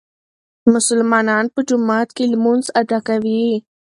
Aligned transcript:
مسلمانان 0.73 1.45
په 1.53 1.59
جومات 1.69 2.07
کې 2.15 2.23
لمونځ 2.33 2.65
ادا 2.81 2.99
کوي. 3.07 3.45